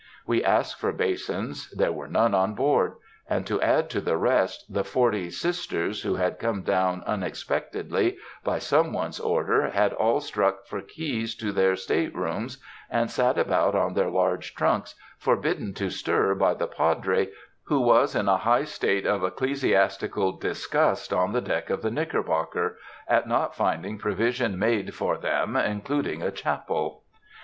We 0.25 0.43
asked 0.43 0.79
for 0.79 0.91
basins; 0.91 1.69
there 1.69 1.91
were 1.91 2.07
none 2.07 2.33
on 2.33 2.55
board; 2.55 2.93
and 3.29 3.45
to 3.45 3.61
add 3.61 3.87
to 3.91 4.01
the 4.01 4.17
rest, 4.17 4.65
the 4.73 4.83
forty 4.83 5.29
"Sisters," 5.29 6.01
who 6.01 6.15
had 6.15 6.39
come 6.39 6.63
down 6.63 7.03
unexpectedly, 7.05 8.17
by 8.43 8.57
some 8.57 8.93
one's 8.93 9.19
order, 9.19 9.69
had 9.69 9.93
all 9.93 10.19
struck 10.19 10.65
for 10.65 10.81
keys 10.81 11.35
to 11.35 11.51
their 11.51 11.75
state 11.75 12.15
rooms, 12.15 12.57
and 12.89 13.11
sat 13.11 13.37
about 13.37 13.75
on 13.75 13.93
their 13.93 14.09
large 14.09 14.55
trunks, 14.55 14.95
forbidden 15.19 15.71
to 15.75 15.91
stir 15.91 16.33
by 16.33 16.55
the 16.55 16.65
Padre, 16.65 17.29
who 17.65 17.79
was 17.79 18.15
in 18.15 18.27
a 18.27 18.37
high 18.37 18.63
state 18.63 19.05
of 19.05 19.23
ecclesiastical 19.23 20.31
disgust 20.31 21.13
on 21.13 21.31
the 21.31 21.41
deck 21.41 21.69
of 21.69 21.83
the 21.83 21.91
Knickerbocker, 21.91 22.75
at 23.07 23.27
not 23.27 23.53
finding 23.53 23.99
provision 23.99 24.57
made 24.57 24.95
for 24.95 25.17
them, 25.19 25.55
including 25.55 26.23
a 26.23 26.31
chapel. 26.31 27.03